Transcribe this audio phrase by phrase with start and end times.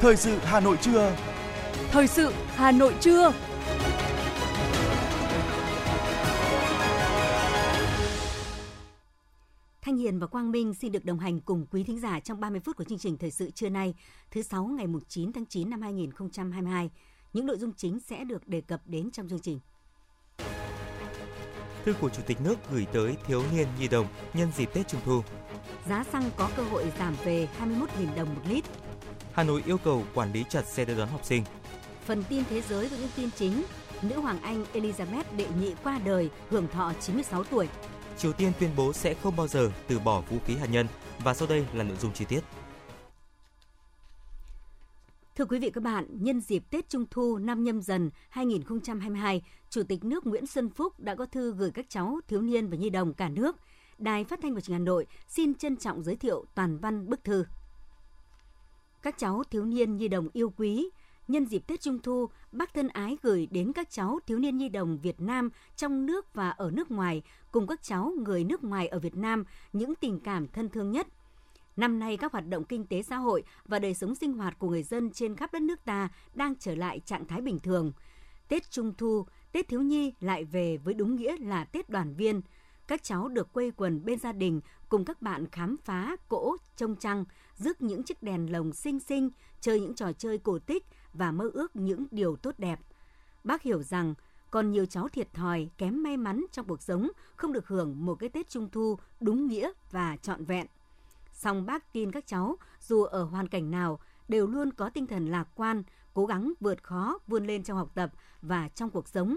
[0.00, 1.16] Thời sự Hà Nội trưa.
[1.90, 3.32] Thời sự Hà Nội trưa.
[9.82, 12.60] Thanh Hiền và Quang Minh xin được đồng hành cùng quý thính giả trong 30
[12.60, 13.94] phút của chương trình Thời sự trưa nay,
[14.30, 16.90] thứ sáu ngày 9 tháng 9 năm 2022.
[17.32, 19.60] Những nội dung chính sẽ được đề cập đến trong chương trình.
[21.84, 25.00] Thư của Chủ tịch nước gửi tới thiếu niên nhi đồng nhân dịp Tết Trung
[25.04, 25.22] thu.
[25.88, 28.64] Giá xăng có cơ hội giảm về 21.000 đồng một lít.
[29.40, 31.44] Hà Nội yêu cầu quản lý chặt xe đưa đón học sinh.
[32.04, 33.62] Phần tin thế giới với những tin chính,
[34.02, 37.68] nữ hoàng Anh Elizabeth đệ nhị qua đời hưởng thọ 96 tuổi.
[38.18, 40.86] Triều Tiên tuyên bố sẽ không bao giờ từ bỏ vũ khí hạt nhân
[41.24, 42.40] và sau đây là nội dung chi tiết.
[45.36, 49.82] Thưa quý vị các bạn, nhân dịp Tết Trung thu năm nhâm dần 2022, Chủ
[49.82, 52.90] tịch nước Nguyễn Xuân Phúc đã có thư gửi các cháu thiếu niên và nhi
[52.90, 53.56] đồng cả nước.
[53.98, 57.08] Đài Phát thanh và Truyền hình Hà Nội xin trân trọng giới thiệu toàn văn
[57.08, 57.44] bức thư.
[59.02, 60.90] Các cháu thiếu niên nhi đồng yêu quý,
[61.28, 64.68] nhân dịp Tết Trung thu, bác thân ái gửi đến các cháu thiếu niên nhi
[64.68, 68.88] đồng Việt Nam trong nước và ở nước ngoài cùng các cháu người nước ngoài
[68.88, 71.06] ở Việt Nam những tình cảm thân thương nhất–
[71.80, 74.68] Năm nay, các hoạt động kinh tế xã hội và đời sống sinh hoạt của
[74.68, 77.92] người dân trên khắp đất nước ta đang trở lại trạng thái bình thường.
[78.48, 82.40] Tết Trung Thu, Tết Thiếu Nhi lại về với đúng nghĩa là Tết đoàn viên.
[82.90, 86.96] Các cháu được quây quần bên gia đình cùng các bạn khám phá cỗ trông
[86.96, 87.24] trăng,
[87.56, 91.50] rước những chiếc đèn lồng xinh xinh, chơi những trò chơi cổ tích và mơ
[91.54, 92.80] ước những điều tốt đẹp.
[93.44, 94.14] Bác hiểu rằng
[94.50, 98.14] còn nhiều cháu thiệt thòi, kém may mắn trong cuộc sống, không được hưởng một
[98.14, 100.66] cái Tết Trung Thu đúng nghĩa và trọn vẹn.
[101.32, 105.30] Song bác tin các cháu, dù ở hoàn cảnh nào, đều luôn có tinh thần
[105.30, 105.82] lạc quan,
[106.14, 108.10] cố gắng vượt khó, vươn lên trong học tập
[108.42, 109.36] và trong cuộc sống.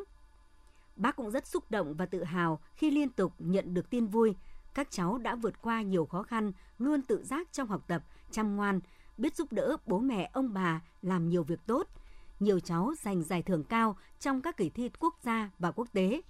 [0.96, 4.36] Bác cũng rất xúc động và tự hào khi liên tục nhận được tin vui.
[4.74, 8.56] Các cháu đã vượt qua nhiều khó khăn, luôn tự giác trong học tập, chăm
[8.56, 8.80] ngoan,
[9.18, 11.88] biết giúp đỡ bố mẹ ông bà làm nhiều việc tốt.
[12.40, 16.22] Nhiều cháu giành giải thưởng cao trong các kỳ thi quốc gia và quốc tế.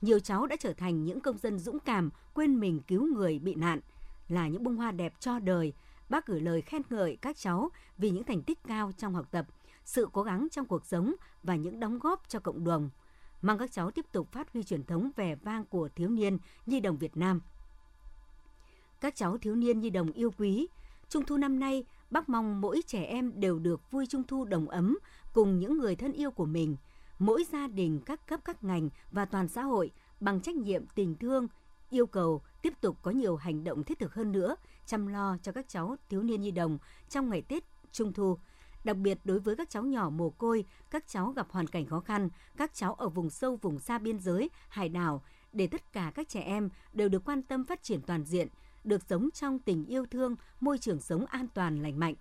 [0.00, 3.54] Nhiều cháu đã trở thành những công dân dũng cảm, quên mình cứu người bị
[3.54, 3.80] nạn–
[4.28, 5.72] là những bông hoa đẹp cho đời,
[6.08, 9.46] bác gửi lời khen ngợi các cháu vì những thành tích cao trong học tập,
[9.84, 12.90] sự cố gắng trong cuộc sống và những đóng góp cho cộng đồng.
[13.42, 16.80] Mong các cháu tiếp tục phát huy truyền thống vẻ vang của thiếu niên nhi
[16.80, 17.40] đồng Việt Nam.
[19.00, 20.68] Các cháu thiếu niên nhi đồng yêu quý,
[21.08, 24.68] Trung thu năm nay, bác mong mỗi trẻ em đều được vui Trung thu đồng
[24.68, 24.98] ấm
[25.32, 26.76] cùng những người thân yêu của mình.
[27.18, 31.16] Mỗi gia đình, các cấp các ngành và toàn xã hội bằng trách nhiệm tình
[31.16, 31.48] thương,
[31.90, 35.52] yêu cầu tiếp tục có nhiều hành động thiết thực hơn nữa chăm lo cho
[35.52, 38.38] các cháu thiếu niên nhi đồng trong ngày Tết Trung thu.
[38.86, 42.00] Đặc biệt đối với các cháu nhỏ mồ côi, các cháu gặp hoàn cảnh khó
[42.00, 46.12] khăn, các cháu ở vùng sâu vùng xa biên giới, hải đảo để tất cả
[46.14, 48.48] các trẻ em đều được quan tâm phát triển toàn diện,
[48.84, 52.14] được sống trong tình yêu thương, môi trường sống an toàn lành mạnh.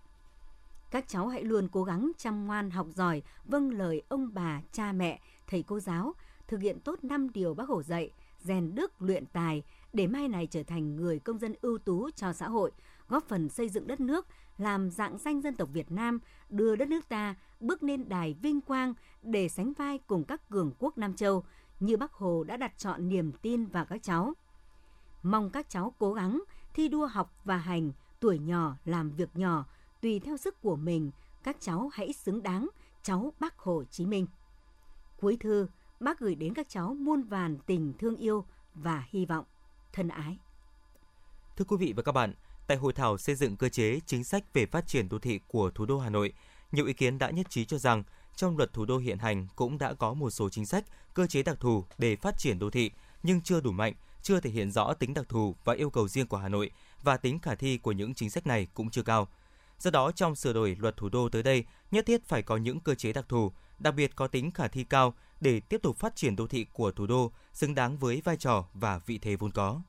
[0.91, 4.91] Các cháu hãy luôn cố gắng chăm ngoan học giỏi, vâng lời ông bà, cha
[4.91, 6.13] mẹ, thầy cô giáo,
[6.47, 10.47] thực hiện tốt 5 điều bác Hồ dạy, rèn đức luyện tài để mai này
[10.47, 12.71] trở thành người công dân ưu tú cho xã hội,
[13.09, 14.27] góp phần xây dựng đất nước,
[14.57, 18.61] làm dạng danh dân tộc Việt Nam, đưa đất nước ta bước lên đài vinh
[18.61, 21.43] quang để sánh vai cùng các cường quốc Nam Châu,
[21.79, 24.33] như Bác Hồ đã đặt chọn niềm tin vào các cháu.
[25.23, 26.43] Mong các cháu cố gắng
[26.73, 29.65] thi đua học và hành, tuổi nhỏ làm việc nhỏ,
[30.01, 31.11] tùy theo sức của mình,
[31.43, 32.69] các cháu hãy xứng đáng
[33.03, 34.27] cháu Bác Hồ Chí Minh.
[35.17, 35.67] Cuối thư,
[35.99, 39.45] bác gửi đến các cháu muôn vàn tình thương yêu và hy vọng
[39.93, 40.39] thân ái.
[41.57, 42.33] Thưa quý vị và các bạn,
[42.67, 45.69] tại hội thảo xây dựng cơ chế chính sách về phát triển đô thị của
[45.69, 46.33] thủ đô Hà Nội,
[46.71, 48.03] nhiều ý kiến đã nhất trí cho rằng
[48.35, 51.43] trong luật thủ đô hiện hành cũng đã có một số chính sách, cơ chế
[51.43, 52.91] đặc thù để phát triển đô thị
[53.23, 56.27] nhưng chưa đủ mạnh, chưa thể hiện rõ tính đặc thù và yêu cầu riêng
[56.27, 56.71] của Hà Nội
[57.03, 59.27] và tính khả thi của những chính sách này cũng chưa cao.
[59.79, 62.79] Do đó, trong sửa đổi luật thủ đô tới đây, nhất thiết phải có những
[62.79, 66.15] cơ chế đặc thù, đặc biệt có tính khả thi cao để tiếp tục phát
[66.15, 69.51] triển đô thị của thủ đô xứng đáng với vai trò và vị thế vốn
[69.51, 69.81] có.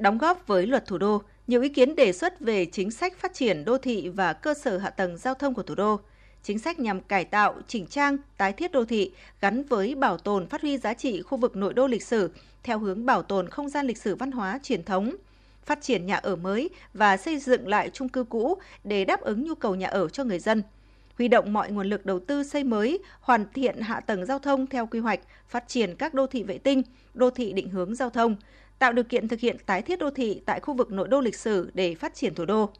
[0.00, 3.34] Đóng góp với luật thủ đô, nhiều ý kiến đề xuất về chính sách phát
[3.34, 6.00] triển đô thị và cơ sở hạ tầng giao thông của thủ đô.
[6.42, 10.46] Chính sách nhằm cải tạo, chỉnh trang, tái thiết đô thị gắn với bảo tồn
[10.46, 12.30] phát huy giá trị khu vực nội đô lịch sử
[12.62, 15.16] theo hướng bảo tồn không gian lịch sử văn hóa truyền thống,
[15.64, 19.44] phát triển nhà ở mới và xây dựng lại chung cư cũ để đáp ứng
[19.44, 20.62] nhu cầu nhà ở cho người dân–
[21.20, 24.66] huy động mọi nguồn lực đầu tư xây mới, hoàn thiện hạ tầng giao thông
[24.66, 26.82] theo quy hoạch, phát triển các đô thị vệ tinh,
[27.14, 28.36] đô thị định hướng giao thông,
[28.80, 31.36] tạo điều kiện thực hiện tái thiết đô thị tại khu vực nội đô lịch
[31.36, 32.70] sử để phát triển thủ đô.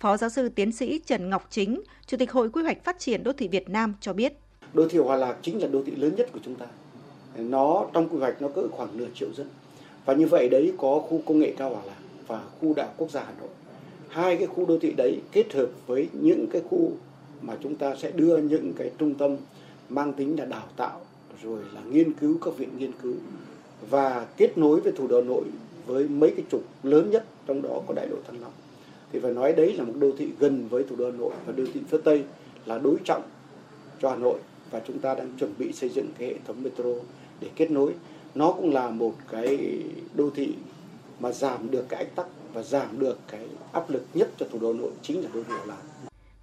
[0.00, 3.24] Phó giáo sư tiến sĩ Trần Ngọc Chính, Chủ tịch Hội Quy hoạch Phát triển
[3.24, 4.32] Đô thị Việt Nam cho biết.
[4.74, 6.66] Đô thị Hòa Lạc chính là đô thị lớn nhất của chúng ta.
[7.36, 9.46] Nó trong quy hoạch nó cỡ khoảng nửa triệu dân.
[10.04, 13.10] Và như vậy đấy có khu công nghệ cao Hòa Lạc và khu đảo quốc
[13.10, 13.48] gia Hà Nội
[14.08, 16.92] hai cái khu đô thị đấy kết hợp với những cái khu
[17.42, 19.36] mà chúng ta sẽ đưa những cái trung tâm
[19.88, 21.00] mang tính là đào tạo
[21.42, 23.14] rồi là nghiên cứu các viện nghiên cứu
[23.90, 25.44] và kết nối với thủ đô nội
[25.86, 28.52] với mấy cái trục lớn nhất trong đó có đại lộ Thăng Long.
[29.12, 31.52] Thì phải nói đấy là một đô thị gần với thủ đô Hà Nội và
[31.56, 32.24] đô thị phía Tây
[32.66, 33.22] là đối trọng
[34.02, 34.38] cho Hà Nội
[34.70, 36.84] và chúng ta đang chuẩn bị xây dựng cái hệ thống metro
[37.40, 37.94] để kết nối.
[38.34, 39.78] Nó cũng là một cái
[40.14, 40.54] đô thị
[41.20, 44.58] mà giảm được cái ách tắc và giảm được cái áp lực nhất cho thủ
[44.58, 45.76] đô Hà Nội chính là đô thị Hà Nội.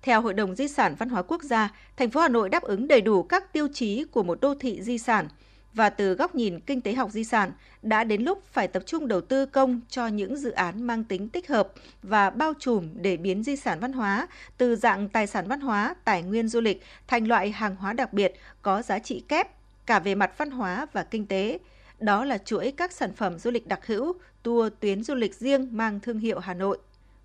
[0.02, 2.88] Theo Hội đồng Di sản Văn hóa Quốc gia, thành phố Hà Nội đáp ứng
[2.88, 5.28] đầy đủ các tiêu chí của một đô thị di sản
[5.74, 9.08] và từ góc nhìn kinh tế học di sản, đã đến lúc phải tập trung
[9.08, 11.70] đầu tư công cho những dự án mang tính tích hợp
[12.04, 14.28] và bao trùm để biến di sản văn hóa
[14.58, 18.14] từ dạng tài sản văn hóa, tài nguyên du lịch thành loại hàng hóa đặc
[18.14, 19.48] biệt có giá trị kép
[19.86, 21.60] cả về mặt văn hóa và kinh tế.
[22.00, 25.68] Đó là chuỗi các sản phẩm du lịch đặc hữu, tour tuyến du lịch riêng
[25.72, 26.78] mang thương hiệu Hà Nội.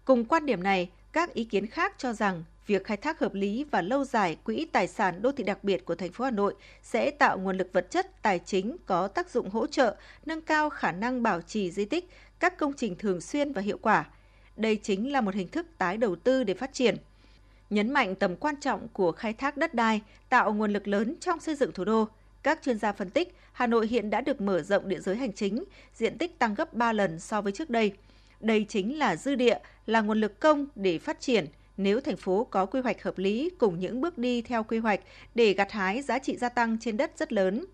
[0.05, 3.65] Cùng quan điểm này, các ý kiến khác cho rằng việc khai thác hợp lý
[3.71, 6.55] và lâu dài quỹ tài sản đô thị đặc biệt của thành phố Hà Nội
[6.83, 10.71] sẽ tạo nguồn lực vật chất, tài chính có tác dụng hỗ trợ, nâng cao
[10.71, 14.07] khả năng bảo trì di tích, các công trình thường xuyên và hiệu quả.
[14.57, 16.97] Đây chính là một hình thức tái đầu tư để phát triển.
[17.71, 21.41] Nhấn mạnh tầm quan trọng của khai thác đất đai, tạo nguồn lực lớn trong
[21.41, 22.09] xây dựng thủ đô,
[22.43, 25.33] các chuyên gia phân tích, Hà Nội hiện đã được mở rộng địa giới hành
[25.33, 27.93] chính, diện tích tăng gấp 3 lần so với trước đây.
[28.41, 31.47] Đây chính là dư địa, là nguồn lực công để phát triển–
[31.79, 35.01] nếu thành phố có quy hoạch hợp lý cùng những bước đi theo quy hoạch
[35.35, 37.65] để gặt hái giá trị gia tăng trên đất rất lớn.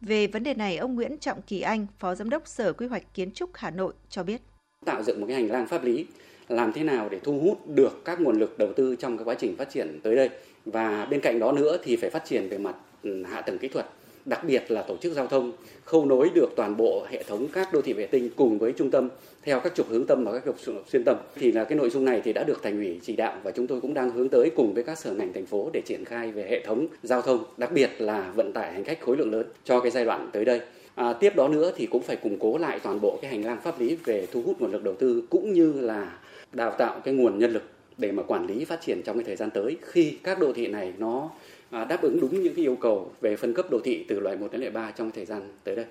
[0.00, 3.14] Về vấn đề này, ông Nguyễn Trọng Kỳ Anh, Phó Giám đốc Sở Quy hoạch
[3.14, 4.40] Kiến trúc Hà Nội cho biết.
[4.86, 6.06] Tạo dựng một cái hành lang pháp lý
[6.48, 9.34] làm thế nào để thu hút được các nguồn lực đầu tư trong cái quá
[9.38, 10.30] trình phát triển tới đây
[10.64, 13.68] và bên cạnh đó nữa thì phải phát triển về mặt ừ, hạ tầng kỹ
[13.68, 13.86] thuật
[14.24, 15.52] đặc biệt là tổ chức giao thông
[15.84, 18.90] khâu nối được toàn bộ hệ thống các đô thị vệ tinh cùng với trung
[18.90, 19.08] tâm
[19.48, 22.04] theo các trục hướng tâm và các trục xuyên tâm thì là cái nội dung
[22.04, 24.50] này thì đã được thành ủy chỉ đạo và chúng tôi cũng đang hướng tới
[24.56, 27.44] cùng với các sở ngành thành phố để triển khai về hệ thống giao thông
[27.56, 30.44] đặc biệt là vận tải hành khách khối lượng lớn cho cái giai đoạn tới
[30.44, 30.60] đây
[30.98, 33.60] À, tiếp đó nữa thì cũng phải củng cố lại toàn bộ cái hành lang
[33.60, 36.18] pháp lý về thu hút nguồn lực đầu tư cũng như là
[36.52, 37.62] đào tạo cái nguồn nhân lực
[37.98, 40.66] để mà quản lý phát triển trong cái thời gian tới khi các đô thị
[40.66, 41.30] này nó
[41.70, 44.36] à, đáp ứng đúng những cái yêu cầu về phân cấp đô thị từ loại
[44.36, 45.84] 1 đến loại 3 trong thời gian tới đây.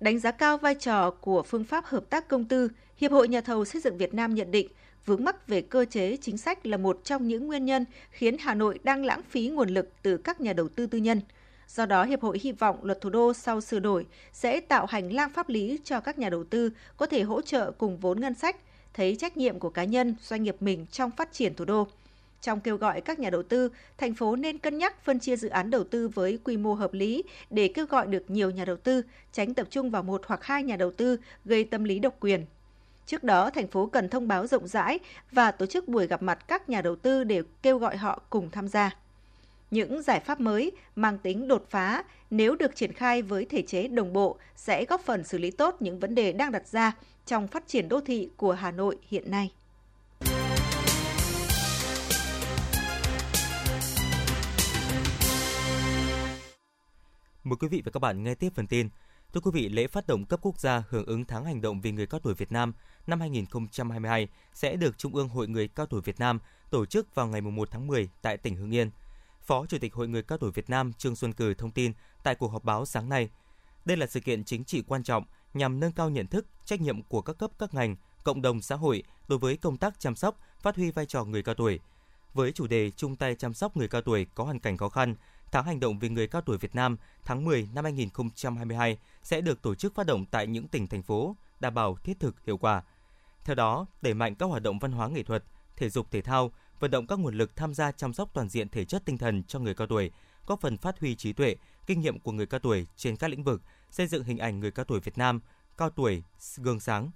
[0.00, 3.40] Đánh giá cao vai trò của phương pháp hợp tác công tư, Hiệp hội Nhà
[3.40, 4.68] thầu xây dựng Việt Nam nhận định
[5.06, 8.54] vướng mắc về cơ chế chính sách là một trong những nguyên nhân khiến Hà
[8.54, 11.20] Nội đang lãng phí nguồn lực từ các nhà đầu tư tư nhân.
[11.68, 15.12] Do đó, Hiệp hội hy vọng luật thủ đô sau sửa đổi sẽ tạo hành
[15.12, 18.34] lang pháp lý cho các nhà đầu tư có thể hỗ trợ cùng vốn ngân
[18.34, 18.56] sách,
[18.94, 21.88] thấy trách nhiệm của cá nhân, doanh nghiệp mình trong phát triển thủ đô.
[22.42, 25.48] Trong kêu gọi các nhà đầu tư, thành phố nên cân nhắc phân chia dự
[25.48, 28.76] án đầu tư với quy mô hợp lý để kêu gọi được nhiều nhà đầu
[28.76, 29.02] tư,
[29.32, 32.46] tránh tập trung vào một hoặc hai nhà đầu tư gây tâm lý độc quyền.
[33.06, 34.98] Trước đó, thành phố cần thông báo rộng rãi
[35.32, 38.50] và tổ chức buổi gặp mặt các nhà đầu tư để kêu gọi họ cùng
[38.50, 38.96] tham gia.
[39.70, 43.88] Những giải pháp mới mang tính đột phá nếu được triển khai với thể chế
[43.88, 46.92] đồng bộ sẽ góp phần xử lý tốt những vấn đề đang đặt ra
[47.26, 49.52] trong phát triển đô thị của Hà Nội hiện nay.
[57.50, 58.88] Mời quý vị và các bạn nghe tiếp phần tin.
[59.32, 61.92] Thưa quý vị, lễ phát động cấp quốc gia hưởng ứng tháng hành động vì
[61.92, 62.72] người cao tuổi Việt Nam
[63.06, 66.38] năm 2022 sẽ được Trung ương Hội người cao tuổi Việt Nam
[66.70, 68.90] tổ chức vào ngày 1 tháng 10 tại tỉnh Hưng Yên.
[69.40, 72.34] Phó Chủ tịch Hội người cao tuổi Việt Nam Trương Xuân Cử thông tin tại
[72.34, 73.30] cuộc họp báo sáng nay.
[73.84, 77.02] Đây là sự kiện chính trị quan trọng nhằm nâng cao nhận thức, trách nhiệm
[77.02, 80.40] của các cấp các ngành, cộng đồng xã hội đối với công tác chăm sóc,
[80.60, 81.80] phát huy vai trò người cao tuổi.
[82.34, 85.14] Với chủ đề chung tay chăm sóc người cao tuổi có hoàn cảnh khó khăn,
[85.52, 89.62] Tháng hành động vì người cao tuổi Việt Nam tháng 10 năm 2022 sẽ được
[89.62, 92.82] tổ chức phát động tại những tỉnh thành phố, đảm bảo thiết thực hiệu quả.
[93.44, 95.44] Theo đó, đẩy mạnh các hoạt động văn hóa nghệ thuật,
[95.76, 98.68] thể dục thể thao, vận động các nguồn lực tham gia chăm sóc toàn diện
[98.68, 100.10] thể chất tinh thần cho người cao tuổi,
[100.46, 103.44] góp phần phát huy trí tuệ, kinh nghiệm của người cao tuổi trên các lĩnh
[103.44, 105.40] vực, xây dựng hình ảnh người cao tuổi Việt Nam,
[105.76, 106.22] cao tuổi,
[106.56, 107.10] gương sáng,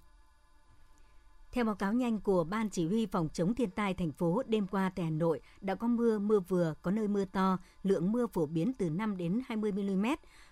[1.54, 4.66] theo báo cáo nhanh của Ban Chỉ huy Phòng chống thiên tai thành phố, đêm
[4.66, 8.26] qua tại Hà Nội đã có mưa, mưa vừa, có nơi mưa to, lượng mưa
[8.26, 10.06] phổ biến từ 5 đến 20 mm,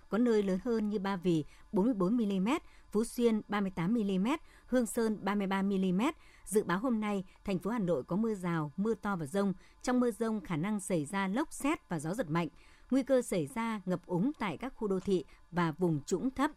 [0.09, 2.49] có nơi lớn hơn như Ba Vì 44 mm,
[2.91, 4.27] Phú Xuyên 38 mm,
[4.65, 6.01] Hương Sơn 33 mm.
[6.45, 9.53] Dự báo hôm nay, thành phố Hà Nội có mưa rào, mưa to và rông.
[9.81, 12.47] Trong mưa rông khả năng xảy ra lốc xét và gió giật mạnh.
[12.91, 16.51] Nguy cơ xảy ra ngập úng tại các khu đô thị và vùng trũng thấp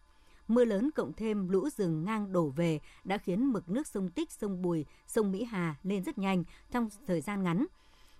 [0.49, 4.33] Mưa lớn cộng thêm lũ rừng ngang đổ về đã khiến mực nước sông Tích,
[4.33, 7.67] sông Bùi, sông Mỹ Hà lên rất nhanh trong thời gian ngắn.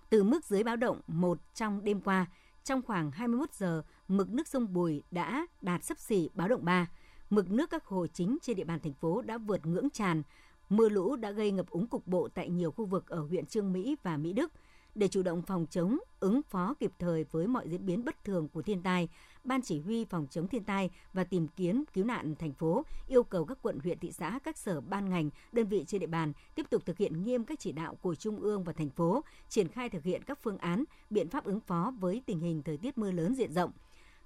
[0.09, 2.25] Từ mức dưới báo động 1 trong đêm qua,
[2.63, 6.87] trong khoảng 21 giờ, mực nước sông Bùi đã đạt sấp xỉ báo động 3.
[7.29, 10.23] Mực nước các hồ chính trên địa bàn thành phố đã vượt ngưỡng tràn
[10.69, 13.73] Mưa lũ đã gây ngập úng cục bộ tại nhiều khu vực ở huyện Trương
[13.73, 14.51] Mỹ và Mỹ Đức.
[14.97, 18.47] Để chủ động phòng chống, ứng phó kịp thời với mọi diễn biến bất thường
[18.47, 19.09] của thiên tai,
[19.43, 23.23] Ban chỉ huy phòng chống thiên tai và tìm kiếm cứu nạn thành phố yêu
[23.23, 26.33] cầu các quận huyện thị xã, các sở ban ngành, đơn vị trên địa bàn
[26.55, 29.67] tiếp tục thực hiện nghiêm các chỉ đạo của trung ương và thành phố, triển
[29.67, 32.97] khai thực hiện các phương án, biện pháp ứng phó với tình hình thời tiết
[32.97, 33.71] mưa lớn diện rộng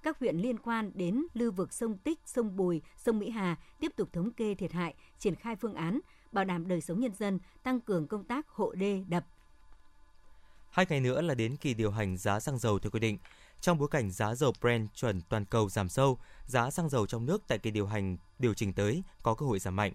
[0.02, 3.92] các huyện liên quan đến lưu vực sông Tích, sông Bùi, sông Mỹ Hà tiếp
[3.96, 6.00] tục thống kê thiệt hại, triển khai phương án,
[6.32, 9.24] bảo đảm đời sống nhân dân, tăng cường công tác hộ đê, đập.
[10.72, 13.18] Hai ngày nữa là đến kỳ điều hành giá xăng dầu theo quy định.
[13.60, 17.26] Trong bối cảnh giá dầu Brent chuẩn toàn cầu giảm sâu, giá xăng dầu trong
[17.26, 19.92] nước tại kỳ điều hành điều chỉnh tới có cơ hội giảm mạnh.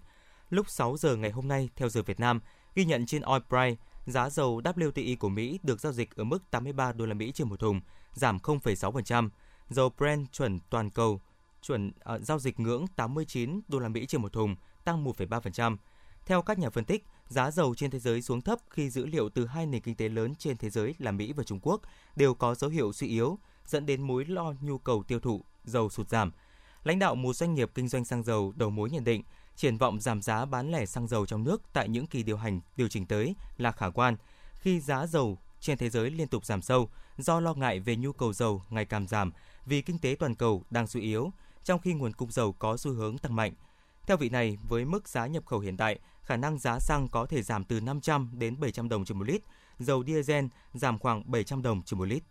[0.50, 2.40] Lúc 6 giờ ngày hôm nay theo giờ Việt Nam,
[2.76, 6.52] ghi nhận trên Oil Price, giá dầu WTI của Mỹ được giao dịch ở mức
[6.52, 7.82] 83 đô la Mỹ trên một thùng,
[8.14, 9.30] giảm 0,6%.
[9.70, 11.22] Dầu Brent chuẩn toàn cầu
[11.62, 14.56] chuẩn uh, giao dịch ngưỡng 89 đô la Mỹ trên một thùng,
[14.86, 15.78] tăng 1,3%.
[16.26, 19.30] Theo các nhà phân tích, giá dầu trên thế giới xuống thấp khi dữ liệu
[19.30, 21.82] từ hai nền kinh tế lớn trên thế giới là Mỹ và Trung Quốc
[22.16, 25.90] đều có dấu hiệu suy yếu, dẫn đến mối lo nhu cầu tiêu thụ dầu
[25.90, 26.32] sụt giảm.
[26.84, 29.24] Lãnh đạo một doanh nghiệp kinh doanh xăng dầu đầu mối nhận định,
[29.56, 32.62] triển vọng giảm giá bán lẻ xăng dầu trong nước tại những kỳ điều hành
[32.76, 34.16] điều chỉnh tới là khả quan
[34.54, 38.12] khi giá dầu trên thế giới liên tục giảm sâu do lo ngại về nhu
[38.12, 39.32] cầu dầu ngày càng giảm
[39.66, 41.32] vì kinh tế toàn cầu đang suy yếu,
[41.64, 43.54] trong khi nguồn cung dầu có xu hướng tăng mạnh.
[44.08, 47.26] Theo vị này, với mức giá nhập khẩu hiện tại, khả năng giá xăng có
[47.26, 49.42] thể giảm từ 500 đến 700 đồng trên một lít,
[49.80, 52.24] dầu diesel giảm khoảng 700 đồng trên một lít.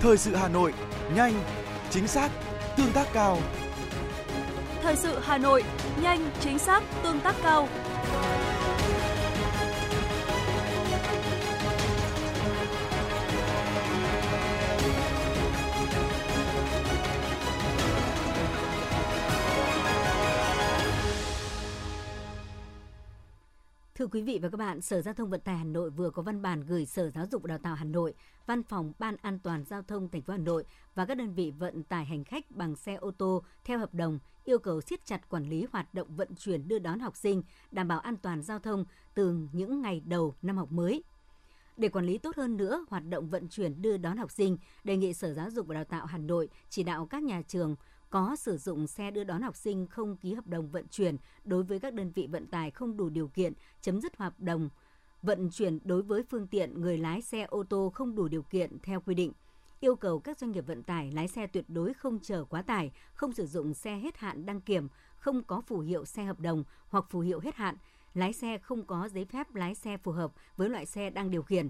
[0.00, 0.72] Thời sự Hà Nội,
[1.14, 1.44] nhanh,
[1.90, 2.30] chính xác,
[2.76, 3.38] tương tác cao.
[4.82, 5.62] Thời sự Hà Nội,
[6.02, 7.68] nhanh, chính xác, tương tác cao.
[24.12, 26.42] Quý vị và các bạn, Sở Giao thông Vận tải Hà Nội vừa có văn
[26.42, 28.14] bản gửi Sở Giáo dục và Đào tạo Hà Nội,
[28.46, 30.64] Văn phòng Ban An toàn giao thông thành phố Hà Nội
[30.94, 34.18] và các đơn vị vận tải hành khách bằng xe ô tô theo hợp đồng
[34.44, 37.88] yêu cầu siết chặt quản lý hoạt động vận chuyển đưa đón học sinh, đảm
[37.88, 41.04] bảo an toàn giao thông từ những ngày đầu năm học mới.
[41.76, 44.96] Để quản lý tốt hơn nữa hoạt động vận chuyển đưa đón học sinh, đề
[44.96, 47.76] nghị Sở Giáo dục và Đào tạo Hà Nội chỉ đạo các nhà trường
[48.12, 51.62] có sử dụng xe đưa đón học sinh không ký hợp đồng vận chuyển đối
[51.62, 54.68] với các đơn vị vận tải không đủ điều kiện chấm dứt hợp đồng
[55.22, 58.78] vận chuyển đối với phương tiện người lái xe ô tô không đủ điều kiện
[58.82, 59.32] theo quy định
[59.80, 62.90] yêu cầu các doanh nghiệp vận tải lái xe tuyệt đối không chở quá tải,
[63.14, 66.64] không sử dụng xe hết hạn đăng kiểm, không có phù hiệu xe hợp đồng
[66.88, 67.76] hoặc phù hiệu hết hạn,
[68.14, 71.42] lái xe không có giấy phép lái xe phù hợp với loại xe đang điều
[71.42, 71.68] khiển.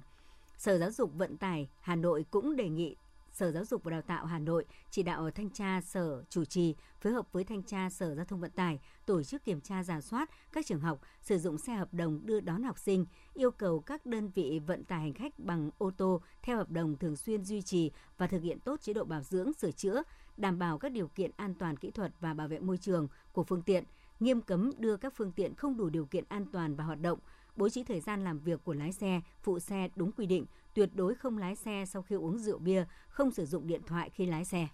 [0.57, 2.97] Sở Giáo dục Vận tải Hà Nội cũng đề nghị
[3.33, 6.75] Sở Giáo dục và Đào tạo Hà Nội chỉ đạo thanh tra sở chủ trì
[7.01, 10.01] phối hợp với thanh tra Sở Giao thông Vận tải tổ chức kiểm tra giả
[10.01, 13.81] soát các trường học sử dụng xe hợp đồng đưa đón học sinh, yêu cầu
[13.81, 17.45] các đơn vị vận tải hành khách bằng ô tô theo hợp đồng thường xuyên
[17.45, 20.03] duy trì và thực hiện tốt chế độ bảo dưỡng, sửa chữa,
[20.37, 23.45] đảm bảo các điều kiện an toàn kỹ thuật và bảo vệ môi trường của
[23.45, 23.85] phương tiện,
[24.21, 27.19] nghiêm cấm đưa các phương tiện không đủ điều kiện an toàn và hoạt động,
[27.57, 30.91] bố trí thời gian làm việc của lái xe, phụ xe đúng quy định, tuyệt
[30.95, 34.27] đối không lái xe sau khi uống rượu bia, không sử dụng điện thoại khi
[34.27, 34.69] lái xe.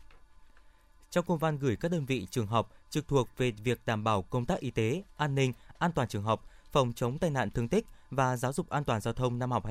[1.10, 4.22] Trong công văn gửi các đơn vị trường học trực thuộc về việc đảm bảo
[4.22, 7.68] công tác y tế, an ninh, an toàn trường học, phòng chống tai nạn thương
[7.68, 9.66] tích và giáo dục an toàn giao thông năm học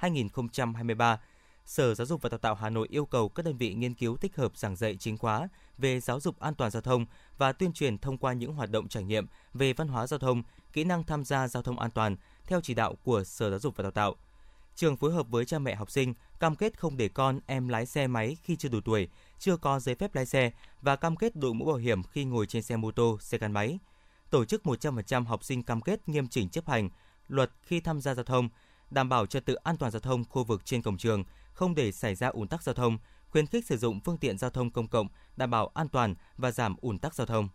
[0.00, 1.16] 2022-2023,
[1.64, 4.16] Sở Giáo dục và Đào tạo Hà Nội yêu cầu các đơn vị nghiên cứu
[4.16, 7.06] tích hợp giảng dạy chính khóa về giáo dục an toàn giao thông
[7.38, 10.42] và tuyên truyền thông qua những hoạt động trải nghiệm về văn hóa giao thông,
[10.72, 13.76] kỹ năng tham gia giao thông an toàn theo chỉ đạo của Sở Giáo dục
[13.76, 14.16] và Đào tạo–
[14.78, 17.86] trường phối hợp với cha mẹ học sinh cam kết không để con em lái
[17.86, 19.08] xe máy khi chưa đủ tuổi,
[19.38, 20.50] chưa có giấy phép lái xe
[20.82, 23.52] và cam kết đội mũ bảo hiểm khi ngồi trên xe mô tô, xe gắn
[23.52, 23.78] máy.
[24.30, 26.90] Tổ chức 100% học sinh cam kết nghiêm chỉnh chấp hành
[27.28, 28.48] luật khi tham gia giao thông,
[28.90, 31.92] đảm bảo trật tự an toàn giao thông khu vực trên cổng trường, không để
[31.92, 32.98] xảy ra ùn tắc giao thông,
[33.30, 36.50] khuyến khích sử dụng phương tiện giao thông công cộng, đảm bảo an toàn và
[36.50, 37.48] giảm ùn tắc giao thông.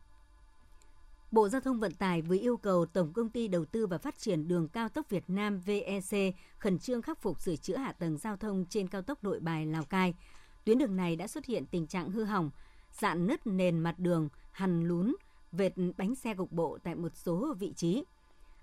[1.34, 4.18] Bộ Giao thông Vận tải vừa yêu cầu Tổng Công ty Đầu tư và Phát
[4.18, 8.18] triển Đường Cao tốc Việt Nam VEC khẩn trương khắc phục sửa chữa hạ tầng
[8.18, 10.14] giao thông trên cao tốc Nội Bài Lào Cai.
[10.66, 12.52] Tuyến đường này đã xuất hiện tình trạng hư hỏng,
[12.92, 15.16] dạn nứt nền mặt đường, hằn lún,
[15.52, 18.04] vệt bánh xe cục bộ tại một số vị trí.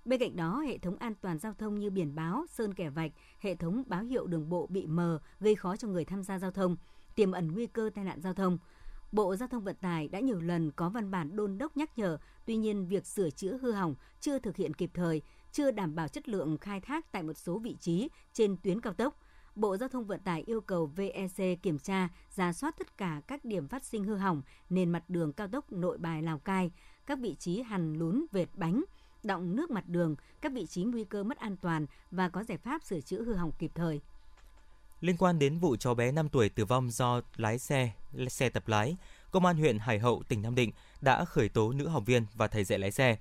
[0.05, 3.13] Bên cạnh đó, hệ thống an toàn giao thông như biển báo, sơn kẻ vạch,
[3.41, 6.51] hệ thống báo hiệu đường bộ bị mờ gây khó cho người tham gia giao
[6.51, 6.77] thông,
[7.15, 8.59] tiềm ẩn nguy cơ tai nạn giao thông–
[9.13, 12.19] Bộ Giao thông Vận tải đã nhiều lần có văn bản đôn đốc nhắc nhở,
[12.47, 16.09] tuy nhiên việc sửa chữa hư hỏng chưa thực hiện kịp thời, chưa đảm bảo
[16.09, 19.21] chất lượng khai thác tại một số vị trí trên tuyến cao tốc.
[19.55, 23.45] Bộ Giao thông Vận tải yêu cầu VEC kiểm tra, ra soát tất cả các
[23.45, 26.71] điểm phát sinh hư hỏng nền mặt đường cao tốc nội bài Lào Cai,
[27.07, 28.85] các vị trí hằn lún vệt bánh,
[29.23, 32.59] động nước mặt đường, các vị trí nguy cơ mất an toàn và có giải
[32.59, 34.01] pháp sửa chữa hư hỏng kịp thời.
[35.01, 37.91] Liên quan đến vụ cháu bé 5 tuổi tử vong do lái xe,
[38.29, 38.97] xe tập lái,
[39.31, 42.49] Công an huyện Hải Hậu, tỉnh Nam Định đã khởi tố nữ học viên và
[42.49, 43.17] thầy dạy lái xe.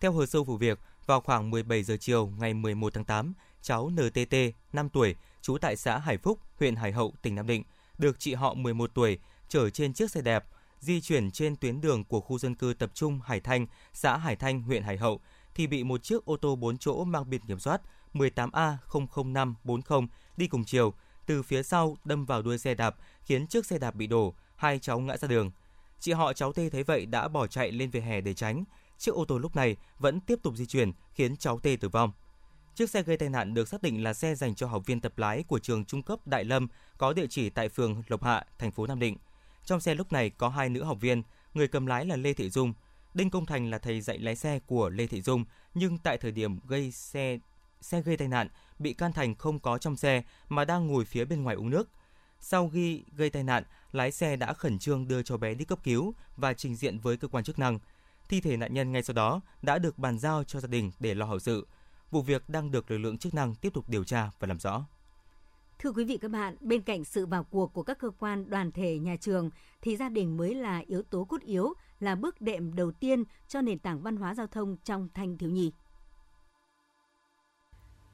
[0.00, 3.32] Theo hồ sơ vụ việc, vào khoảng 17 giờ chiều ngày 11 tháng 8,
[3.62, 4.34] cháu NTT,
[4.72, 7.64] 5 tuổi, trú tại xã Hải Phúc, huyện Hải Hậu, tỉnh Nam Định,
[7.98, 9.18] được chị họ 11 tuổi
[9.48, 10.44] chở trên chiếc xe đẹp
[10.80, 14.36] di chuyển trên tuyến đường của khu dân cư tập trung Hải Thanh, xã Hải
[14.36, 15.20] Thanh, huyện Hải Hậu
[15.54, 17.80] thì bị một chiếc ô tô 4 chỗ mang biển kiểm soát
[18.14, 20.06] 18A00540
[20.36, 20.94] đi cùng chiều
[21.28, 24.78] từ phía sau đâm vào đuôi xe đạp khiến chiếc xe đạp bị đổ, hai
[24.78, 25.50] cháu ngã ra đường.
[26.00, 28.64] Chị họ cháu tê thấy vậy đã bỏ chạy lên vỉa hè để tránh.
[28.98, 32.12] Chiếc ô tô lúc này vẫn tiếp tục di chuyển khiến cháu tê tử vong.
[32.74, 35.18] Chiếc xe gây tai nạn được xác định là xe dành cho học viên tập
[35.18, 36.68] lái của trường trung cấp Đại Lâm
[36.98, 39.16] có địa chỉ tại phường Lộc Hạ, thành phố Nam Định.
[39.64, 41.22] Trong xe lúc này có hai nữ học viên,
[41.54, 42.74] người cầm lái là Lê Thị Dung.
[43.14, 45.44] Đinh Công Thành là thầy dạy lái xe của Lê Thị Dung,
[45.74, 47.38] nhưng tại thời điểm gây xe
[47.80, 51.24] xe gây tai nạn, bị can Thành không có trong xe mà đang ngồi phía
[51.24, 51.88] bên ngoài uống nước.
[52.40, 55.78] Sau khi gây tai nạn, lái xe đã khẩn trương đưa cho bé đi cấp
[55.84, 57.78] cứu và trình diện với cơ quan chức năng.
[58.28, 61.14] Thi thể nạn nhân ngay sau đó đã được bàn giao cho gia đình để
[61.14, 61.66] lo hậu sự.
[62.10, 64.86] Vụ việc đang được lực lượng chức năng tiếp tục điều tra và làm rõ.
[65.78, 68.72] Thưa quý vị các bạn, bên cạnh sự vào cuộc của các cơ quan, đoàn
[68.72, 69.50] thể, nhà trường
[69.82, 73.60] thì gia đình mới là yếu tố cốt yếu, là bước đệm đầu tiên cho
[73.60, 75.72] nền tảng văn hóa giao thông trong thanh thiếu nhi.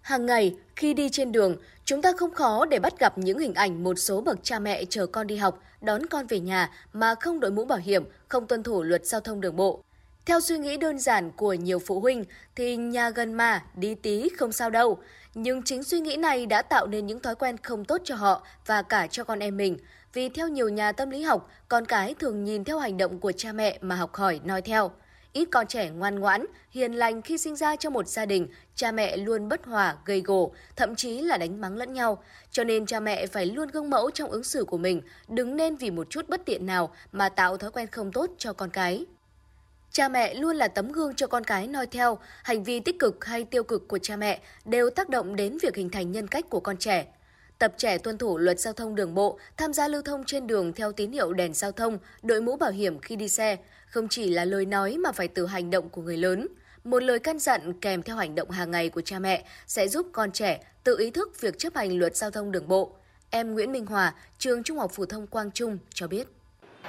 [0.04, 3.54] Hàng ngày, khi đi trên đường, chúng ta không khó để bắt gặp những hình
[3.54, 7.14] ảnh một số bậc cha mẹ chờ con đi học, đón con về nhà mà
[7.14, 9.82] không đội mũ bảo hiểm, không tuân thủ luật giao thông đường bộ.
[10.26, 12.24] Theo suy nghĩ đơn giản của nhiều phụ huynh
[12.56, 14.98] thì nhà gần mà, đi tí không sao đâu.
[15.34, 18.46] Nhưng chính suy nghĩ này đã tạo nên những thói quen không tốt cho họ
[18.66, 19.78] và cả cho con em mình.
[20.12, 23.32] Vì theo nhiều nhà tâm lý học, con cái thường nhìn theo hành động của
[23.32, 24.90] cha mẹ mà học hỏi noi theo.
[25.34, 28.92] Ít con trẻ ngoan ngoãn, hiền lành khi sinh ra trong một gia đình, cha
[28.92, 32.22] mẹ luôn bất hòa, gây gổ, thậm chí là đánh mắng lẫn nhau.
[32.50, 35.76] Cho nên cha mẹ phải luôn gương mẫu trong ứng xử của mình, đừng nên
[35.76, 39.06] vì một chút bất tiện nào mà tạo thói quen không tốt cho con cái.
[39.90, 43.24] Cha mẹ luôn là tấm gương cho con cái noi theo, hành vi tích cực
[43.24, 46.50] hay tiêu cực của cha mẹ đều tác động đến việc hình thành nhân cách
[46.50, 47.06] của con trẻ.
[47.64, 50.72] Tập trẻ tuân thủ luật giao thông đường bộ, tham gia lưu thông trên đường
[50.72, 54.30] theo tín hiệu đèn giao thông, đội mũ bảo hiểm khi đi xe, không chỉ
[54.30, 56.48] là lời nói mà phải từ hành động của người lớn.
[56.84, 60.06] Một lời căn dặn kèm theo hành động hàng ngày của cha mẹ sẽ giúp
[60.12, 62.92] con trẻ tự ý thức việc chấp hành luật giao thông đường bộ.
[63.30, 66.33] Em Nguyễn Minh Hòa, trường Trung học phổ thông Quang Trung cho biết.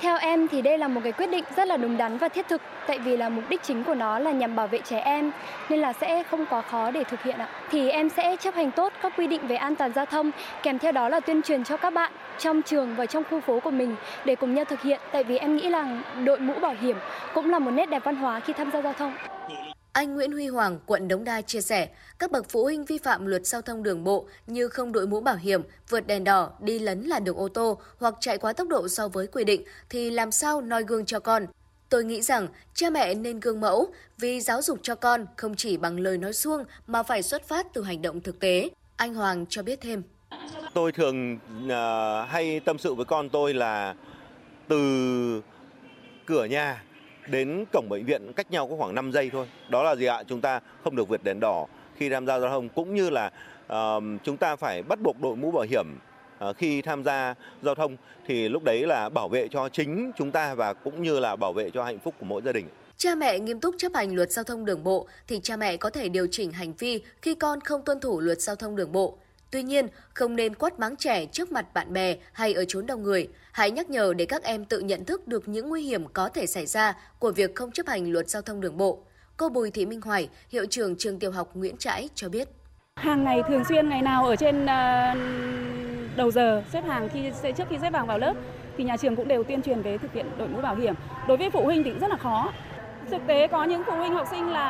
[0.02, 2.48] Theo em thì đây là một cái quyết định rất là đúng đắn và thiết
[2.48, 5.32] thực tại vì là mục đích chính của nó là nhằm bảo vệ trẻ em,
[5.70, 7.48] nên là sẽ không quá khó để thực hiện ạ.
[7.72, 10.32] Thì em sẽ chấp hành tốt các quy định về an toàn giao thông,
[10.64, 13.60] kèm theo đó là tuyên truyền cho các bạn trong trường và trong khu phố
[13.60, 15.88] của mình để cùng nhau thực hiện tại vì em nghĩ là
[16.24, 16.98] đội mũ bảo hiểm
[17.34, 19.14] cũng là một nét đẹp văn hóa khi tham gia giao thông.
[19.96, 23.26] Anh Nguyễn Huy Hoàng, quận Đống Đa chia sẻ, các bậc phụ huynh vi phạm
[23.26, 26.80] luật giao thông đường bộ như không đội mũ bảo hiểm, vượt đèn đỏ, đi
[26.80, 30.12] lấn làn đường ô tô hoặc chạy quá tốc độ so với quy định thì
[30.12, 31.46] làm sao noi gương cho con.
[31.90, 35.78] Tôi nghĩ rằng cha mẹ nên gương mẫu vì giáo dục cho con không chỉ
[35.78, 38.70] bằng lời nói suông mà phải xuất phát từ hành động thực tế.
[38.96, 40.04] Anh Hoàng cho biết thêm.
[40.74, 41.72] Tôi thường uh,
[42.30, 43.96] hay tâm sự với con tôi là
[44.68, 45.42] từ
[46.26, 46.84] cửa nhà
[47.28, 49.48] đến cổng bệnh viện cách nhau có khoảng 5 giây thôi.
[49.70, 50.24] Đó là gì ạ?
[50.28, 51.66] Chúng ta không được vượt đèn đỏ
[51.98, 53.32] khi tham gia giao thông cũng như là
[53.74, 55.86] uh, chúng ta phải bắt buộc đội mũ bảo hiểm
[56.50, 60.32] uh, khi tham gia giao thông thì lúc đấy là bảo vệ cho chính chúng
[60.32, 62.66] ta và cũng như là bảo vệ cho hạnh phúc của mỗi gia đình.
[62.98, 65.90] Cha mẹ nghiêm túc chấp hành luật giao thông đường bộ thì cha mẹ có
[65.90, 69.18] thể điều chỉnh hành vi khi con không tuân thủ luật giao thông đường bộ.
[69.56, 73.04] Tuy nhiên, không nên quát mắng trẻ trước mặt bạn bè hay ở chốn đông
[73.04, 73.28] người.
[73.52, 76.46] Hãy nhắc nhở để các em tự nhận thức được những nguy hiểm có thể
[76.46, 79.00] xảy ra của việc không chấp hành luật giao thông đường bộ.
[79.38, 82.50] Cô Bùi Thị Minh Hoài, hiệu trưởng trường tiểu học Nguyễn Trãi cho biết.
[82.96, 85.14] Hàng ngày thường xuyên ngày nào ở trên ờ,
[86.16, 88.34] đầu giờ xếp hàng khi trước khi xếp hàng vào lớp
[88.78, 90.96] thì nhà trường cũng đều tuyên truyền về thực hiện đội mũ bảo hiểm.
[91.28, 92.54] Đối với phụ huynh thì cũng rất là khó.
[93.12, 94.70] Thực tế có những phụ huynh học sinh là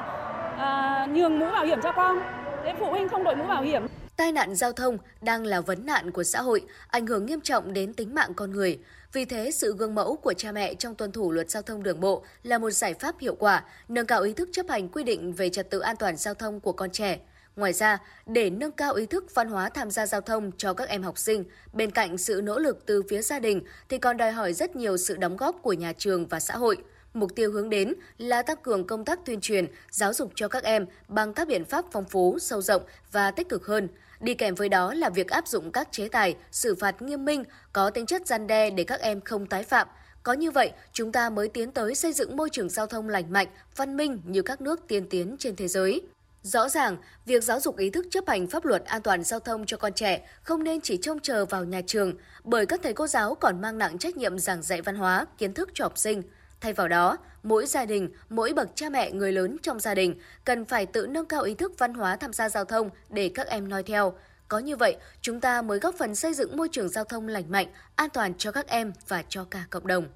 [0.54, 2.20] uh, nhường mũ bảo hiểm cho con,
[2.64, 5.86] thế phụ huynh không đội mũ bảo hiểm Tai nạn giao thông đang là vấn
[5.86, 8.80] nạn của xã hội, ảnh hưởng nghiêm trọng đến tính mạng con người.
[9.14, 12.00] Vì thế, sự gương mẫu của cha mẹ trong tuân thủ luật giao thông đường
[12.00, 15.34] bộ là một giải pháp hiệu quả, nâng cao ý thức chấp hành quy định
[15.34, 17.20] về trật tự an toàn giao thông của con trẻ.
[17.56, 20.90] Ngoài ra, để nâng cao ý thức văn hóa tham gia giao thông cho các
[20.90, 24.32] em học sinh, bên cạnh sự nỗ lực từ phía gia đình thì còn đòi
[24.32, 26.78] hỏi rất nhiều sự đóng góp của nhà trường và xã hội.
[27.14, 30.64] Mục tiêu hướng đến là tăng cường công tác tuyên truyền, giáo dục cho các
[30.64, 33.88] em bằng các biện pháp phong phú, sâu rộng và tích cực hơn–
[34.26, 37.44] Đi kèm với đó là việc áp dụng các chế tài, xử phạt nghiêm minh,
[37.74, 39.88] có tính chất gian đe để các em không tái phạm.
[40.24, 43.34] Có như vậy, chúng ta mới tiến tới xây dựng môi trường giao thông lành
[43.34, 46.02] mạnh, văn minh như các nước tiên tiến trên thế giới.
[46.42, 49.66] Rõ ràng, việc giáo dục ý thức chấp hành pháp luật an toàn giao thông
[49.66, 53.08] cho con trẻ không nên chỉ trông chờ vào nhà trường, bởi các thầy cô
[53.08, 56.24] giáo còn mang nặng trách nhiệm giảng dạy văn hóa, kiến thức cho học sinh.
[56.66, 60.16] Thay vào đó, mỗi gia đình, mỗi bậc cha mẹ người lớn trong gia đình
[60.46, 63.48] cần phải tự nâng cao ý thức văn hóa tham gia giao thông để các
[63.48, 64.14] em noi theo.
[64.48, 67.52] Có như vậy, chúng ta mới góp phần xây dựng môi trường giao thông lành
[67.52, 70.08] mạnh, an toàn cho các em và cho cả cộng đồng.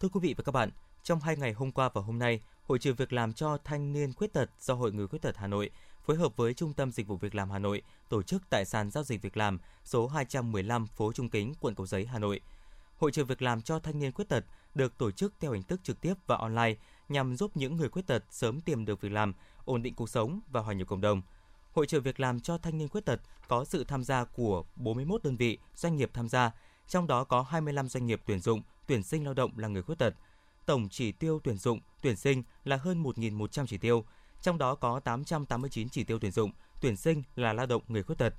[0.00, 0.70] Thưa quý vị và các bạn,
[1.02, 4.12] trong hai ngày hôm qua và hôm nay, Hội trường việc làm cho thanh niên
[4.12, 5.70] khuyết tật do Hội người khuyết tật Hà Nội
[6.04, 8.90] phối hợp với Trung tâm Dịch vụ Việc làm Hà Nội tổ chức tại sàn
[8.90, 12.40] giao dịch việc làm số 215 phố Trung Kính, quận Cầu Giấy, Hà Nội.
[12.98, 15.80] Hội trợ việc làm cho thanh niên khuyết tật được tổ chức theo hình thức
[15.82, 16.74] trực tiếp và online
[17.08, 19.32] nhằm giúp những người khuyết tật sớm tìm được việc làm,
[19.64, 21.22] ổn định cuộc sống và hòa nhập cộng đồng.
[21.72, 25.22] Hội trợ việc làm cho thanh niên khuyết tật có sự tham gia của 41
[25.24, 26.50] đơn vị, doanh nghiệp tham gia,
[26.88, 29.98] trong đó có 25 doanh nghiệp tuyển dụng, tuyển sinh lao động là người khuyết
[29.98, 30.14] tật.
[30.66, 34.04] Tổng chỉ tiêu tuyển dụng, tuyển sinh là hơn 1.100 chỉ tiêu,
[34.44, 38.18] trong đó có 889 chỉ tiêu tuyển dụng, tuyển sinh là lao động người khuyết
[38.18, 38.34] tật.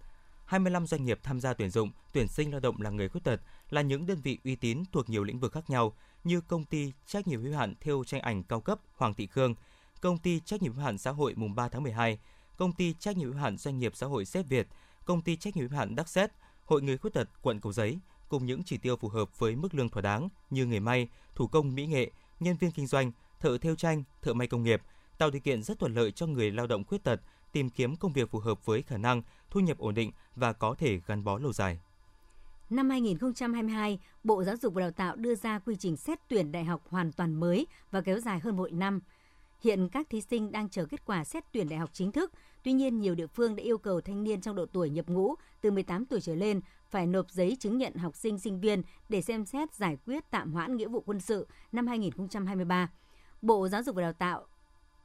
[0.46, 3.42] 25 doanh nghiệp tham gia tuyển dụng, tuyển sinh lao động là người khuyết tật
[3.70, 6.94] là những đơn vị uy tín thuộc nhiều lĩnh vực khác nhau như công ty
[7.06, 9.56] trách nhiệm hữu hạn thêu tranh ảnh cao cấp Hoàng Thị Khương,
[10.02, 12.20] công ty trách nhiệm hữu hạn xã hội mùng 3 tháng 12,
[12.58, 14.68] công ty trách nhiệm hữu hạn doanh nghiệp xã hội Xếp Việt,
[15.06, 16.32] công ty trách nhiệm hữu hạn Đắc Xét,
[16.66, 19.74] Hội người khuyết tật quận Cầu Giấy cùng những chỉ tiêu phù hợp với mức
[19.74, 23.58] lương thỏa đáng như nghề may, thủ công mỹ nghệ, nhân viên kinh doanh, thợ
[23.58, 24.82] thêu tranh, thợ may công nghiệp,
[25.18, 28.14] tạo điều kiện rất thuận lợi cho người lao động khuyết tật tìm kiếm công
[28.14, 31.38] việc phù hợp với khả năng, thu nhập ổn định và có thể gắn bó
[31.38, 31.80] lâu dài.
[32.70, 36.64] Năm 2022, Bộ Giáo dục và Đào tạo đưa ra quy trình xét tuyển đại
[36.64, 39.00] học hoàn toàn mới và kéo dài hơn một năm.
[39.62, 42.32] Hiện các thí sinh đang chờ kết quả xét tuyển đại học chính thức.
[42.64, 45.36] Tuy nhiên, nhiều địa phương đã yêu cầu thanh niên trong độ tuổi nhập ngũ
[45.62, 49.22] từ 18 tuổi trở lên phải nộp giấy chứng nhận học sinh sinh viên để
[49.22, 52.90] xem xét giải quyết tạm hoãn nghĩa vụ quân sự năm 2023.
[53.42, 54.46] Bộ Giáo dục và Đào tạo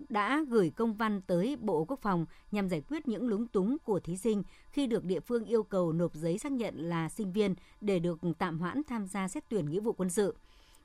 [0.08, 4.00] đã gửi công văn tới Bộ Quốc phòng nhằm giải quyết những lúng túng của
[4.00, 7.54] thí sinh khi được địa phương yêu cầu nộp giấy xác nhận là sinh viên
[7.80, 10.34] để được tạm hoãn tham gia xét tuyển nghĩa vụ quân sự.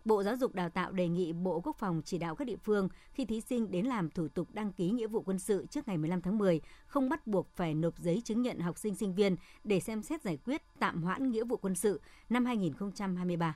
[0.05, 2.89] Bộ Giáo dục Đào tạo đề nghị Bộ Quốc phòng chỉ đạo các địa phương
[3.13, 5.97] khi thí sinh đến làm thủ tục đăng ký nghĩa vụ quân sự trước ngày
[5.97, 9.35] 15 tháng 10 không bắt buộc phải nộp giấy chứng nhận học sinh sinh viên
[9.63, 13.55] để xem xét giải quyết tạm hoãn nghĩa vụ quân sự năm 2023.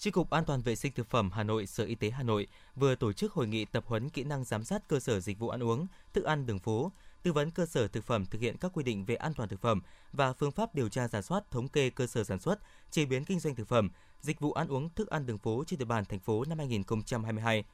[0.00, 2.46] Tri cục An toàn vệ sinh thực phẩm Hà Nội, Sở Y tế Hà Nội
[2.76, 5.48] vừa tổ chức hội nghị tập huấn kỹ năng giám sát cơ sở dịch vụ
[5.48, 8.70] ăn uống, thức ăn đường phố, tư vấn cơ sở thực phẩm thực hiện các
[8.74, 9.82] quy định về an toàn thực phẩm
[10.12, 12.58] và phương pháp điều tra giả soát thống kê cơ sở sản xuất,
[12.90, 15.78] chế biến kinh doanh thực phẩm, dịch vụ ăn uống thức ăn đường phố trên
[15.78, 17.64] địa bàn thành phố năm 2022.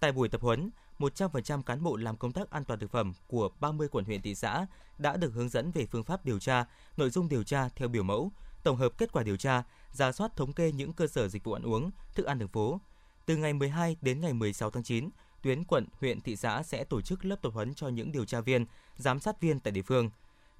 [0.00, 3.50] Tại buổi tập huấn, 100% cán bộ làm công tác an toàn thực phẩm của
[3.60, 4.66] 30 quận huyện thị xã
[4.98, 6.64] đã được hướng dẫn về phương pháp điều tra,
[6.96, 10.36] nội dung điều tra theo biểu mẫu, tổng hợp kết quả điều tra, ra soát
[10.36, 12.80] thống kê những cơ sở dịch vụ ăn uống, thức ăn đường phố.
[13.26, 15.08] Từ ngày 12 đến ngày 16 tháng 9,
[15.42, 18.40] tuyến quận, huyện, thị xã sẽ tổ chức lớp tập huấn cho những điều tra
[18.40, 20.10] viên, giám sát viên tại địa phương.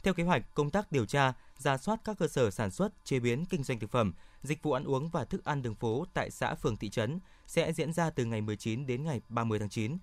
[0.03, 3.21] Theo kế hoạch, công tác điều tra, ra soát các cơ sở sản xuất, chế
[3.21, 6.31] biến, kinh doanh thực phẩm, dịch vụ ăn uống và thức ăn đường phố tại
[6.31, 9.99] xã phường thị trấn sẽ diễn ra từ ngày 19 đến ngày 30 tháng 9.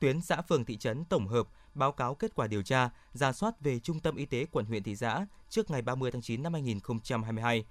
[0.00, 3.60] Tuyến xã phường thị trấn tổng hợp báo cáo kết quả điều tra, ra soát
[3.60, 6.52] về trung tâm y tế quận huyện thị xã trước ngày 30 tháng 9 năm
[6.52, 7.64] 2022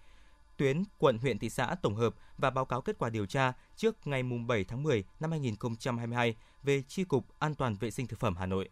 [0.57, 4.07] tuyến quận huyện thị xã tổng hợp và báo cáo kết quả điều tra trước
[4.07, 8.35] ngày 7 tháng 10 năm 2022 về Tri Cục An toàn Vệ sinh Thực phẩm
[8.35, 8.69] Hà Nội.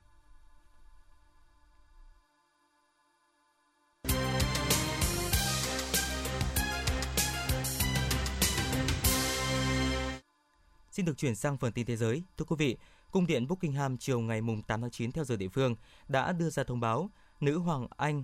[10.92, 12.24] Xin được chuyển sang phần tin thế giới.
[12.38, 12.78] Thưa quý vị,
[13.16, 15.76] Cung điện Buckingham chiều ngày 8 tháng 9 theo giờ địa phương
[16.08, 18.24] đã đưa ra thông báo nữ hoàng Anh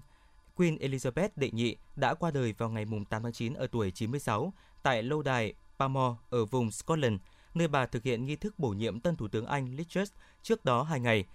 [0.55, 4.53] Queen Elizabeth đệ nhị đã qua đời vào ngày 8 tháng 9 ở tuổi 96
[4.83, 7.21] tại lâu đài Palmore ở vùng Scotland,
[7.53, 10.65] nơi bà thực hiện nghi thức bổ nhiệm tân thủ tướng Anh Liz Truss trước
[10.65, 11.25] đó 2 ngày.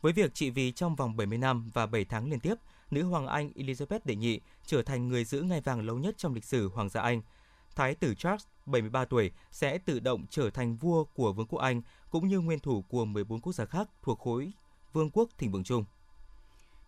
[0.00, 2.54] Với việc trị vì trong vòng 70 năm và 7 tháng liên tiếp,
[2.90, 6.34] nữ hoàng Anh Elizabeth đệ nhị trở thành người giữ ngai vàng lâu nhất trong
[6.34, 7.22] lịch sử Hoàng gia Anh.
[7.76, 11.82] Thái tử Charles, 73 tuổi, sẽ tự động trở thành vua của Vương quốc Anh
[12.14, 14.52] cũng như nguyên thủ của 14 quốc gia khác thuộc khối
[14.92, 15.84] Vương quốc Thịnh vượng chung.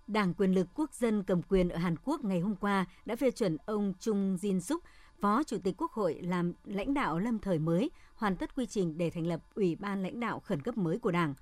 [0.07, 3.31] Đảng quyền lực quốc dân cầm quyền ở Hàn Quốc ngày hôm qua đã phê
[3.31, 4.79] chuẩn ông Chung Jin-suk,
[5.21, 8.99] Phó Chủ tịch Quốc hội làm lãnh đạo lâm thời mới, hoàn tất quy trình
[8.99, 11.35] để thành lập Ủy ban lãnh đạo khẩn cấp mới của Đảng.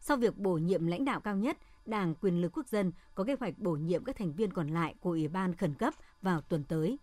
[0.00, 3.36] Sau việc bổ nhiệm lãnh đạo cao nhất, Đảng quyền lực quốc dân có kế
[3.40, 6.64] hoạch bổ nhiệm các thành viên còn lại của Ủy ban khẩn cấp vào tuần
[6.64, 6.98] tới.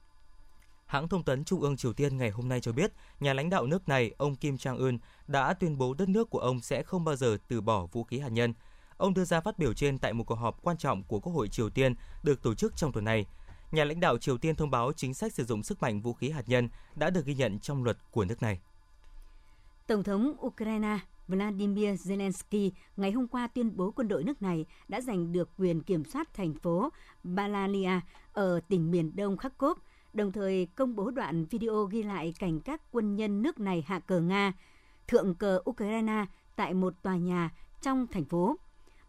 [0.90, 3.66] Hãng thông tấn Trung ương Triều Tiên ngày hôm nay cho biết, nhà lãnh đạo
[3.68, 4.98] nước này, ông Kim Jong-un,
[5.28, 8.20] đã tuyên bố đất nước của ông sẽ không bao giờ từ bỏ vũ khí
[8.20, 8.54] hạt nhân.
[8.98, 11.48] Ông đưa ra phát biểu trên tại một cuộc họp quan trọng của Quốc hội
[11.48, 13.26] Triều Tiên được tổ chức trong tuần này.
[13.72, 16.30] Nhà lãnh đạo Triều Tiên thông báo chính sách sử dụng sức mạnh vũ khí
[16.30, 18.60] hạt nhân đã được ghi nhận trong luật của nước này.
[19.88, 25.02] Tổng thống Ukraine Vladimir Zelensky ngày hôm qua tuyên bố quân đội nước này đã
[25.02, 26.90] giành được quyền kiểm soát thành phố
[27.24, 28.00] Balalia
[28.34, 29.78] ở tỉnh miền đông Kharkov,
[30.14, 34.00] đồng thời công bố đoạn video ghi lại cảnh các quân nhân nước này hạ
[34.00, 34.54] cờ Nga,
[35.08, 37.50] thượng cờ Ukraine tại một tòa nhà
[37.82, 38.56] trong thành phố.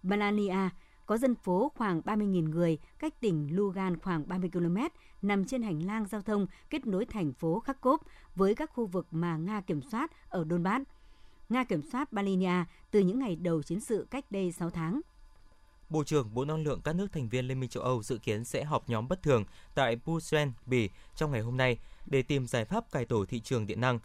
[0.02, 0.68] Melania
[1.06, 4.76] có dân phố khoảng 30.000 người, cách tỉnh Lugan khoảng 30 km,
[5.22, 8.00] nằm trên hành lang giao thông kết nối thành phố Kharkov
[8.36, 10.84] với các khu vực mà Nga kiểm soát ở Donbass.
[11.48, 15.00] Nga kiểm soát Balinia từ những ngày đầu chiến sự cách đây 6 tháng.
[15.90, 18.44] Bộ trưởng Bộ Năng lượng các nước thành viên Liên minh châu Âu dự kiến
[18.44, 22.64] sẽ họp nhóm bất thường tại Bruxelles, Bỉ trong ngày hôm nay để tìm giải
[22.64, 23.98] pháp cải tổ thị trường điện năng.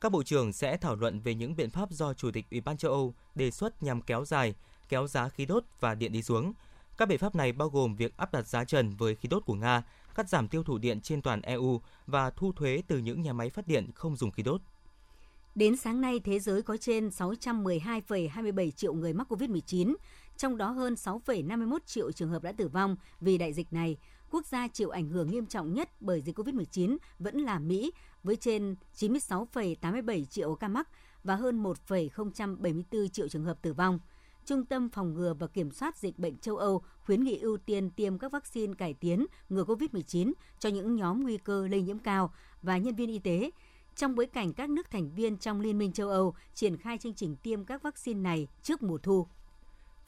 [0.00, 2.76] Các bộ trưởng sẽ thảo luận về những biện pháp do Chủ tịch Ủy ban
[2.76, 4.54] châu Âu đề xuất nhằm kéo dài,
[4.88, 6.52] kéo giá khí đốt và điện đi xuống.
[6.96, 9.54] Các biện pháp này bao gồm việc áp đặt giá trần với khí đốt của
[9.54, 9.82] Nga,
[10.14, 13.50] cắt giảm tiêu thụ điện trên toàn EU và thu thuế từ những nhà máy
[13.50, 14.60] phát điện không dùng khí đốt.
[15.54, 19.94] Đến sáng nay, thế giới có trên 612,27 triệu người mắc COVID-19,
[20.40, 23.96] trong đó hơn 6,51 triệu trường hợp đã tử vong vì đại dịch này.
[24.30, 28.36] Quốc gia chịu ảnh hưởng nghiêm trọng nhất bởi dịch COVID-19 vẫn là Mỹ, với
[28.36, 30.88] trên 96,87 triệu ca mắc
[31.24, 33.98] và hơn 1,074 triệu trường hợp tử vong.
[34.46, 37.90] Trung tâm Phòng ngừa và Kiểm soát Dịch bệnh châu Âu khuyến nghị ưu tiên
[37.90, 42.32] tiêm các vaccine cải tiến ngừa COVID-19 cho những nhóm nguy cơ lây nhiễm cao
[42.62, 43.50] và nhân viên y tế,
[43.96, 47.14] trong bối cảnh các nước thành viên trong Liên minh châu Âu triển khai chương
[47.14, 49.26] trình tiêm các vaccine này trước mùa thu.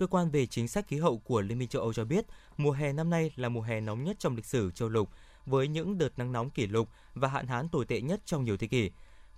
[0.02, 2.72] Cơ quan về chính sách khí hậu của Liên minh châu Âu cho biết, mùa
[2.72, 5.08] hè năm nay là mùa hè nóng nhất trong lịch sử châu lục,
[5.46, 8.56] với những đợt nắng nóng kỷ lục và hạn hán tồi tệ nhất trong nhiều
[8.56, 8.90] thế kỷ.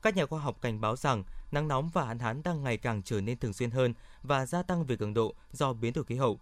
[0.02, 3.02] Các nhà khoa học cảnh báo rằng nắng nóng và hạn hán đang ngày càng
[3.02, 6.16] trở nên thường xuyên hơn và gia tăng về cường độ do biến đổi khí
[6.16, 6.40] hậu.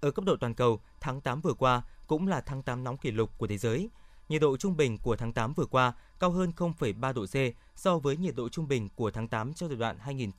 [0.00, 3.10] Ở cấp độ toàn cầu, tháng 8 vừa qua cũng là tháng 8 nóng kỷ
[3.10, 3.90] lục của thế giới.
[4.28, 7.36] Nhiệt độ trung bình của tháng 8 vừa qua cao hơn 0,3 độ C
[7.78, 10.30] so với nhiệt độ trung bình của tháng 8 trong giai đoạn 2000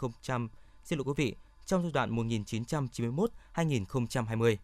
[0.83, 2.15] xin lỗi quý vị, trong giai đoạn
[3.55, 4.55] 1991-2020.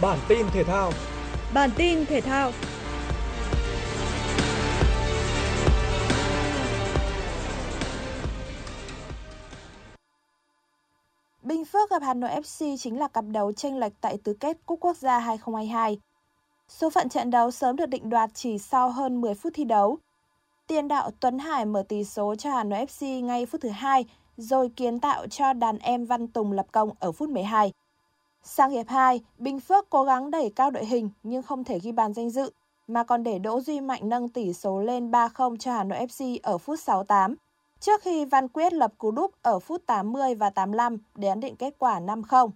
[0.00, 0.92] Bản tin thể thao.
[1.54, 2.52] Bản tin thể thao.
[11.44, 14.56] Bình Phước gặp Hà Nội FC chính là cặp đấu tranh lệch tại tứ kết
[14.66, 15.98] Cúp Quốc gia 2022.
[16.68, 19.98] Số phận trận đấu sớm được định đoạt chỉ sau hơn 10 phút thi đấu.
[20.66, 24.04] Tiền đạo Tuấn Hải mở tỷ số cho Hà Nội FC ngay phút thứ hai,
[24.36, 27.72] rồi kiến tạo cho đàn em Văn Tùng lập công ở phút 12.
[28.42, 31.92] Sang hiệp 2, Bình Phước cố gắng đẩy cao đội hình nhưng không thể ghi
[31.92, 32.50] bàn danh dự,
[32.86, 36.38] mà còn để Đỗ Duy Mạnh nâng tỷ số lên 3-0 cho Hà Nội FC
[36.42, 37.34] ở phút 68.
[37.84, 41.56] Trước khi Văn Quyết lập cú đúp ở phút 80 và 85 để ấn định
[41.56, 42.50] kết quả 5-0.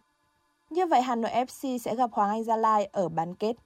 [0.71, 3.57] Như vậy Hà Nội FC sẽ gặp Hoàng Anh Gia Lai ở bán kết.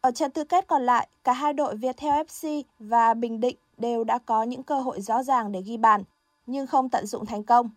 [0.00, 4.04] Ở trận tứ kết còn lại, cả hai đội Viettel FC và Bình Định đều
[4.04, 6.02] đã có những cơ hội rõ ràng để ghi bàn,
[6.46, 7.70] nhưng không tận dụng thành công.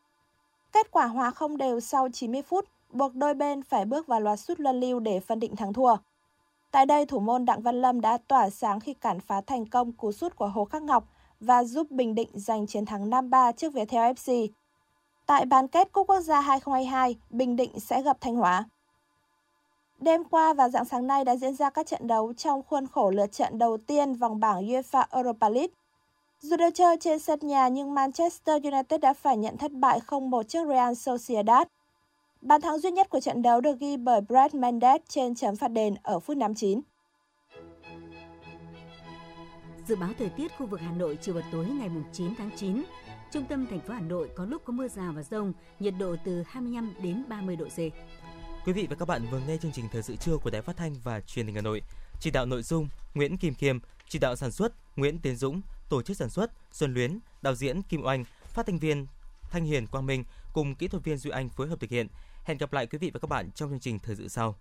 [0.71, 4.39] Kết quả hòa không đều sau 90 phút buộc đôi bên phải bước vào loạt
[4.39, 5.95] sút luân lưu để phân định thắng thua.
[6.71, 9.91] Tại đây, thủ môn Đặng Văn Lâm đã tỏa sáng khi cản phá thành công
[9.91, 11.07] cú sút của Hồ Khắc Ngọc
[11.39, 14.47] và giúp Bình Định giành chiến thắng 5-3 trước Viettel FC.
[15.25, 18.65] Tại bán kết Cúp Quốc gia 2022, Bình Định sẽ gặp Thanh Hóa.
[19.99, 23.09] Đêm qua và dạng sáng nay đã diễn ra các trận đấu trong khuôn khổ
[23.09, 25.73] lượt trận đầu tiên vòng bảng UEFA Europa League.
[26.41, 30.43] Dù được chơi trên sân nhà nhưng Manchester United đã phải nhận thất bại 0-1
[30.43, 31.67] trước Real Sociedad.
[32.41, 35.67] Bàn thắng duy nhất của trận đấu được ghi bởi Brad Mendes trên chấm phạt
[35.67, 36.81] đền ở phút 59.
[39.87, 42.83] Dự báo thời tiết khu vực Hà Nội chiều và tối ngày 9 tháng 9.
[43.31, 46.15] Trung tâm thành phố Hà Nội có lúc có mưa rào và rông, nhiệt độ
[46.25, 47.77] từ 25 đến 30 độ C.
[48.65, 50.77] Quý vị và các bạn vừa nghe chương trình thời sự trưa của Đài Phát
[50.77, 51.81] thanh và Truyền hình Hà Nội.
[52.19, 56.01] Chỉ đạo nội dung Nguyễn Kim Kiêm, chỉ đạo sản xuất Nguyễn Tiến Dũng, tổ
[56.01, 59.07] chức sản xuất Xuân Luyến, đạo diễn Kim Oanh, phát thanh viên
[59.41, 62.07] Thanh Hiền Quang Minh cùng kỹ thuật viên Duy Anh phối hợp thực hiện.
[62.43, 64.55] Hẹn gặp lại quý vị và các bạn trong chương trình thời sự sau.